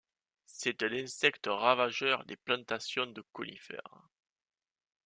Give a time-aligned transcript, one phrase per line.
[0.47, 4.09] C'est un insecte ravageur des plantations de conifères.